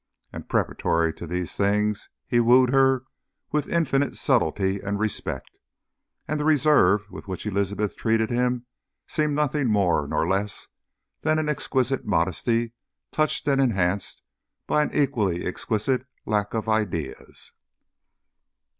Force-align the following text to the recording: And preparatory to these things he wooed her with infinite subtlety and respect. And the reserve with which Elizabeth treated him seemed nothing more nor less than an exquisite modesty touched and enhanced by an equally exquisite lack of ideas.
And 0.33 0.49
preparatory 0.49 1.13
to 1.13 1.27
these 1.27 1.55
things 1.55 2.09
he 2.25 2.39
wooed 2.39 2.71
her 2.71 3.05
with 3.51 3.69
infinite 3.69 4.15
subtlety 4.17 4.79
and 4.79 4.97
respect. 4.97 5.59
And 6.27 6.39
the 6.39 6.43
reserve 6.43 7.05
with 7.11 7.27
which 7.27 7.45
Elizabeth 7.45 7.95
treated 7.95 8.31
him 8.31 8.65
seemed 9.05 9.35
nothing 9.35 9.67
more 9.67 10.07
nor 10.07 10.27
less 10.27 10.69
than 11.21 11.37
an 11.37 11.49
exquisite 11.49 12.03
modesty 12.03 12.71
touched 13.11 13.47
and 13.47 13.61
enhanced 13.61 14.23
by 14.65 14.81
an 14.81 14.89
equally 14.91 15.45
exquisite 15.45 16.07
lack 16.25 16.55
of 16.55 16.67
ideas. 16.67 17.51